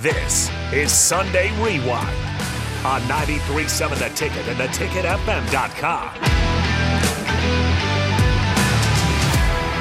[0.00, 2.08] This is Sunday Rewind
[2.86, 6.14] on 93.7 The Ticket and theticketfm.com.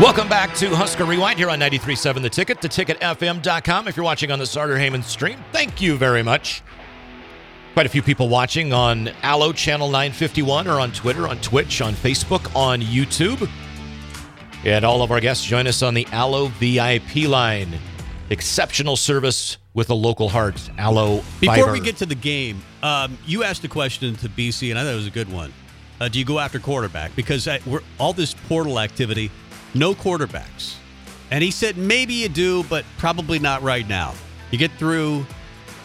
[0.01, 3.87] Welcome back to Husker Rewind here on 93.7 The Ticket, theticketfm.com.
[3.87, 6.63] If you're watching on the Starter Heyman stream, thank you very much.
[7.71, 11.93] Quite a few people watching on Allo Channel 951 or on Twitter, on Twitch, on
[11.93, 13.49] Facebook, on YouTube.
[14.65, 17.79] And all of our guests join us on the Allo VIP line.
[18.31, 20.69] Exceptional service with a local heart.
[20.77, 21.71] Allo Before Fiber.
[21.71, 24.93] we get to the game, um, you asked a question to BC, and I thought
[24.93, 25.51] it was a good one.
[25.99, 27.15] Uh, do you go after quarterback?
[27.15, 29.31] Because I, we're, all this portal activity,
[29.73, 30.75] no quarterbacks.
[31.31, 34.13] And he said maybe you do, but probably not right now.
[34.51, 35.25] You get through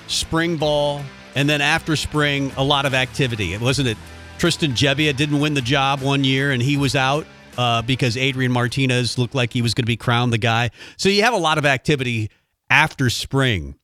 [0.06, 1.02] spring ball,
[1.34, 3.54] and then after spring, a lot of activity.
[3.54, 3.98] It wasn't it.
[4.38, 7.26] Tristan Gebbia didn't win the job one year, and he was out
[7.58, 10.70] uh, because Adrian Martinez looked like he was going to be crowned the guy.
[10.96, 12.30] So you have a lot of activity
[12.70, 13.76] after spring.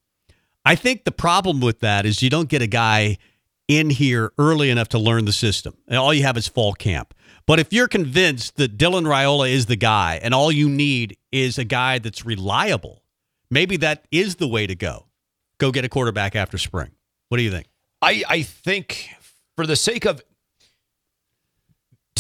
[0.65, 3.19] I think the problem with that is you don't get a guy
[3.69, 5.77] in here early enough to learn the system.
[5.87, 7.15] And all you have is fall camp.
[7.47, 11.57] But if you're convinced that Dylan Raiola is the guy and all you need is
[11.57, 13.03] a guy that's reliable,
[13.51, 15.07] maybe that is the way to go.
[15.59, 16.91] Go get a quarterback after spring.
[17.29, 17.69] What do you think?
[18.03, 19.09] I, I think
[19.57, 20.23] for the sake of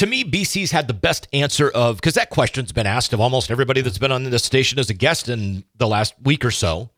[0.00, 3.50] to me, BC's had the best answer of because that question's been asked of almost
[3.50, 6.88] everybody that's been on this station as a guest in the last week or so.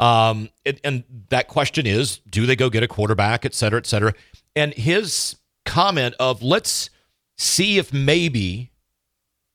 [0.00, 3.86] Um, it, and that question is, do they go get a quarterback, et cetera, et
[3.86, 4.14] cetera?
[4.56, 6.90] And his comment of let's
[7.38, 8.72] see if maybe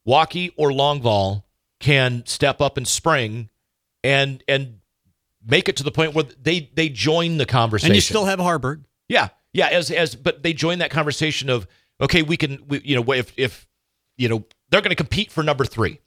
[0.05, 1.43] Walkie or Longval
[1.81, 3.49] can step up in spring
[4.05, 4.79] and and
[5.45, 7.91] make it to the point where they they join the conversation.
[7.91, 8.85] And you still have Haarberg.
[9.09, 9.67] Yeah, yeah.
[9.67, 11.67] As as but they join that conversation of
[12.01, 13.67] okay, we can, we, you know, if if
[14.17, 15.99] you know they're going to compete for number three.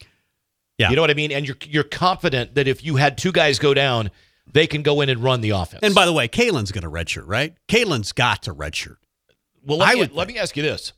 [0.79, 1.33] Yeah, you know what I mean.
[1.33, 4.11] And you're you're confident that if you had two guys go down,
[4.53, 5.81] they can go in and run the offense.
[5.83, 7.55] And by the way, Kaelin's going to redshirt, right?
[7.69, 8.97] Kaelin's got to redshirt.
[9.65, 10.93] Well, let, I me, would let me ask you this: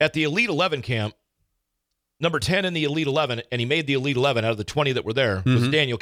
[0.00, 1.14] at the Elite Eleven camp,
[2.20, 4.64] number ten in the Elite Eleven, and he made the Elite Eleven out of the
[4.64, 5.70] twenty that were there was mm-hmm.
[5.70, 5.98] Daniel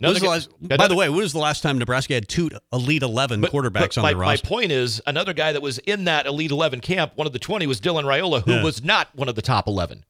[0.00, 3.42] The last, by the way, when was the last time Nebraska had two Elite 11
[3.42, 4.46] but, quarterbacks but on my, the roster?
[4.46, 7.38] My point is, another guy that was in that Elite 11 camp, one of the
[7.38, 8.62] 20, was Dylan Raiola, who yeah.
[8.62, 10.04] was not one of the top 11.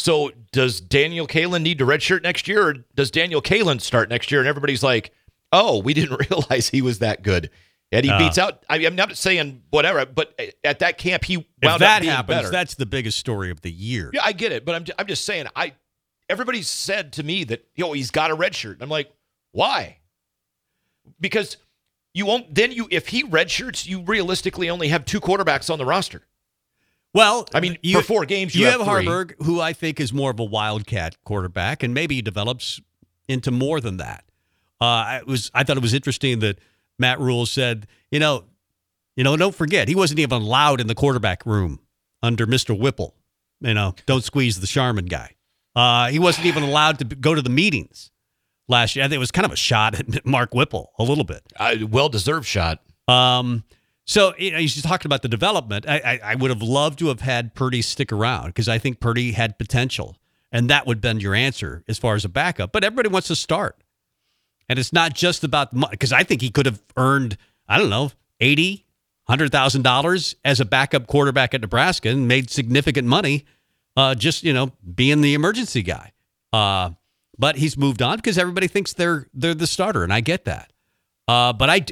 [0.00, 4.32] So does Daniel Kaelin need to redshirt next year, or does Daniel Kaelin start next
[4.32, 4.40] year?
[4.40, 5.12] And everybody's like,
[5.52, 7.50] oh, we didn't realize he was that good.
[7.92, 8.64] And he uh, beats out.
[8.68, 12.12] I, am not saying whatever, but at that camp, he wound if that up being
[12.12, 12.50] happens, better.
[12.50, 14.10] that's the biggest story of the year.
[14.12, 15.74] Yeah, I get it, but I'm, I'm just saying, I
[16.30, 18.80] everybody said to me that, yo, he's got a redshirt.
[18.80, 19.12] I'm like,
[19.52, 19.98] why?
[21.20, 21.56] because
[22.12, 25.84] you won't then you if he redshirts, you realistically only have two quarterbacks on the
[25.84, 26.22] roster.
[27.12, 29.98] Well, I mean, you, for four games, you, you have, have Haarberg, who I think
[29.98, 32.80] is more of a wildcat quarterback, and maybe he develops
[33.28, 34.24] into more than that.
[34.80, 36.58] Uh, it was I thought it was interesting that
[36.98, 38.44] Matt Rhule said, you know,
[39.16, 41.80] you know, don't forget he wasn't even allowed in the quarterback room
[42.22, 43.14] under Mister Whipple.
[43.60, 45.34] You know, don't squeeze the Charmin guy.
[45.76, 48.10] Uh, he wasn't even allowed to go to the meetings
[48.70, 49.04] last year.
[49.04, 51.42] I think it was kind of a shot at Mark Whipple, a little bit.
[51.58, 52.80] A well deserved shot.
[53.08, 53.64] Um,
[54.06, 55.86] so you know, he's talking about the development.
[55.88, 59.00] I, I, I would have loved to have had Purdy stick around because I think
[59.00, 60.16] Purdy had potential,
[60.50, 62.72] and that would bend your answer as far as a backup.
[62.72, 63.82] But everybody wants to start,
[64.68, 67.36] and it's not just about money because I think he could have earned
[67.68, 68.10] I don't know
[68.40, 68.86] eighty,
[69.28, 73.44] hundred thousand dollars as a backup quarterback at Nebraska and made significant money,
[73.96, 76.12] uh, just you know being the emergency guy.
[76.52, 76.90] Uh,
[77.40, 80.72] but he's moved on because everybody thinks they're they're the starter, and I get that.
[81.26, 81.86] Uh, but I,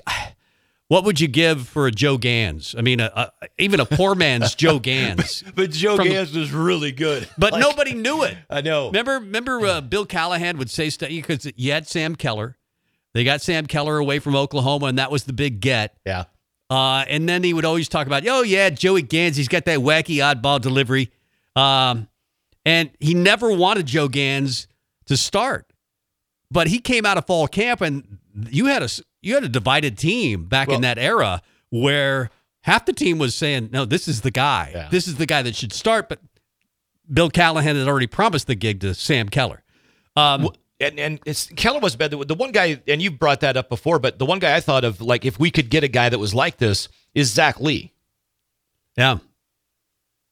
[0.88, 2.75] what would you give for a Joe Ganz?
[2.76, 5.42] I mean, a, a, even a poor man's Joe Ganz.
[5.54, 7.28] but Joe from, Ganz was really good.
[7.38, 8.36] But like, nobody knew it.
[8.50, 8.88] I know.
[8.88, 12.56] Remember, remember, uh, Bill Callahan would say stuff because you had Sam Keller.
[13.15, 15.97] They got Sam Keller away from Oklahoma, and that was the big get.
[16.04, 16.25] Yeah.
[16.69, 19.78] Uh, and then he would always talk about, oh yeah, Joey Ganz, he's got that
[19.78, 21.10] wacky oddball delivery.
[21.56, 22.09] Um,
[22.66, 24.69] and he never wanted Joe Ganz
[25.08, 25.72] to start.
[26.50, 28.18] But he came out of fall camp, and
[28.48, 28.88] you had a
[29.21, 32.30] you had a divided team back well, in that era where
[32.62, 34.72] half the team was saying, "No, this is the guy.
[34.74, 34.88] Yeah.
[34.91, 36.21] This is the guy that should start." But
[37.12, 39.62] Bill Callahan had already promised the gig to Sam Keller.
[40.16, 41.21] Um, well, and and
[41.56, 42.12] Keller was bad.
[42.12, 44.84] The one guy, and you brought that up before, but the one guy I thought
[44.84, 47.92] of, like if we could get a guy that was like this, is Zach Lee.
[48.97, 49.18] Yeah,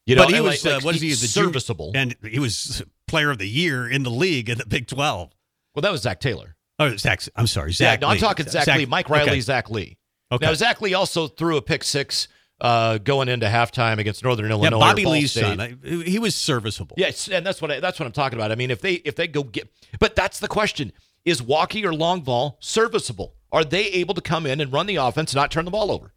[0.05, 1.09] you know, but he was like, uh, what is he?
[1.09, 4.87] The serviceable, and he was player of the year in the league in the Big
[4.87, 5.31] Twelve.
[5.73, 6.55] Well, that was Zach Taylor.
[6.79, 7.21] Oh, Zach.
[7.35, 8.01] I'm sorry, Zach.
[8.01, 8.85] Yeah, no, I'm talking Zach, Zach, Lee.
[8.85, 9.39] Mike Riley, okay.
[9.41, 9.97] Zach Lee.
[10.31, 10.45] Okay.
[10.45, 12.27] Now Zach Lee also threw a pick six
[12.59, 14.77] uh, going into halftime against Northern Illinois.
[14.77, 15.57] Yeah, Bobby Lee's State.
[15.57, 15.79] son.
[15.83, 16.95] He was serviceable.
[16.97, 18.51] Yes, and that's what I, that's what I'm talking about.
[18.51, 19.69] I mean, if they if they go get,
[19.99, 20.91] but that's the question:
[21.25, 23.35] is Walkie or Longval serviceable?
[23.51, 25.91] Are they able to come in and run the offense, and not turn the ball
[25.91, 26.13] over?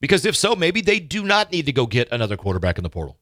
[0.00, 2.90] Because if so, maybe they do not need to go get another quarterback in the
[2.90, 3.18] portal.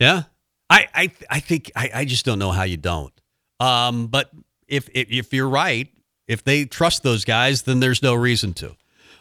[0.00, 0.24] Yeah,
[0.70, 3.12] I I I think I, I just don't know how you don't.
[3.60, 4.30] Um, but
[4.68, 5.88] if, if if you're right,
[6.26, 8.76] if they trust those guys, then there's no reason to.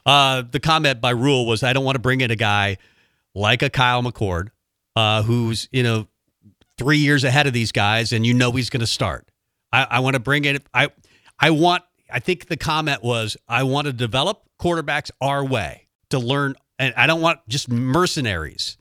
[0.06, 2.78] Uh, the comment by Rhule was, I don't want to bring in a guy
[3.34, 4.50] like a Kyle McCord,
[4.95, 6.07] uh, who's you know
[6.78, 9.30] three years ahead of these guys, and you know he's going to start.
[9.72, 10.60] I, I want to bring in.
[10.74, 10.89] I
[11.39, 11.84] I want.
[12.12, 16.94] I think the comment was, I want to develop quarterbacks our way to learn, and
[16.96, 18.78] I don't want just mercenaries.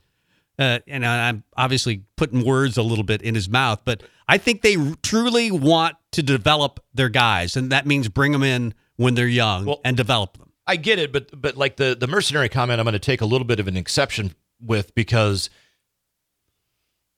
[0.58, 4.62] Uh, and I'm obviously putting words a little bit in his mouth, but I think
[4.62, 9.26] they truly want to develop their guys, and that means bring them in when they're
[9.26, 10.52] young Well- and develop them.
[10.64, 13.26] I get it, but but like the the mercenary comment, I'm going to take a
[13.26, 15.50] little bit of an exception with because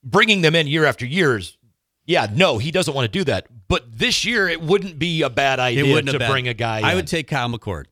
[0.02, 1.58] bringing them in year after years,
[2.06, 3.46] yeah, no, he doesn't want to do that.
[3.68, 6.80] But this year, it wouldn't be a bad idea to bring a guy.
[6.80, 6.96] I in.
[6.96, 7.84] would take Kyle McCord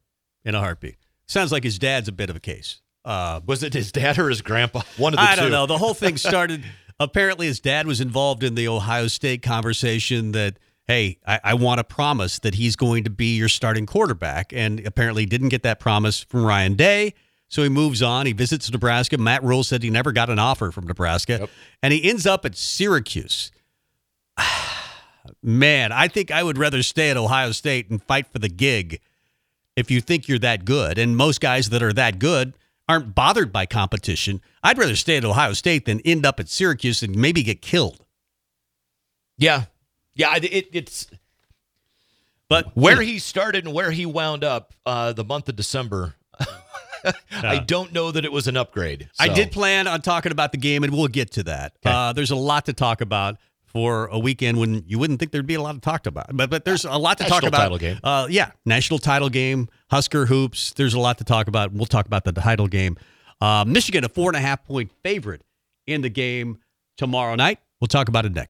[0.44, 0.96] in a heartbeat.
[1.26, 2.80] Sounds like his dad's a bit of a case.
[3.04, 4.82] Uh, Was it his dad or his grandpa?
[4.96, 5.42] One of the I two.
[5.42, 5.66] don't know.
[5.66, 6.64] The whole thing started.
[7.00, 11.78] apparently, his dad was involved in the Ohio State conversation that, hey, I, I want
[11.78, 14.52] to promise that he's going to be your starting quarterback.
[14.52, 17.14] And apparently didn't get that promise from Ryan Day.
[17.48, 18.24] So he moves on.
[18.26, 19.18] He visits Nebraska.
[19.18, 21.38] Matt Rhule said he never got an offer from Nebraska.
[21.40, 21.50] Yep.
[21.82, 23.50] And he ends up at Syracuse.
[25.42, 29.00] Man, I think I would rather stay at Ohio State and fight for the gig
[29.76, 30.98] if you think you're that good.
[30.98, 32.54] And most guys that are that good
[32.92, 34.42] aren't bothered by competition.
[34.62, 38.04] I'd rather stay at Ohio State than end up at Syracuse and maybe get killed.
[39.38, 39.64] Yeah,
[40.14, 40.36] yeah.
[40.36, 41.06] It, it's
[42.48, 46.16] But where he started and where he wound up uh, the month of December.
[47.32, 49.08] I don't know that it was an upgrade.
[49.18, 51.72] I did plan on talking about the game, and we'll get to that.
[51.84, 51.92] Okay.
[51.92, 53.38] Uh, there's a lot to talk about
[53.72, 56.26] for a weekend when you wouldn't think there'd be a lot to talk about.
[56.36, 57.58] But but there's a lot to talk National about.
[57.58, 57.98] title game.
[58.04, 60.72] Uh, yeah, national title game, Husker hoops.
[60.74, 61.72] There's a lot to talk about.
[61.72, 62.96] We'll talk about the title game.
[63.40, 65.42] Uh, Michigan, a four and a half point favorite
[65.86, 66.58] in the game
[66.96, 67.58] tomorrow night.
[67.80, 68.40] We'll talk about it next.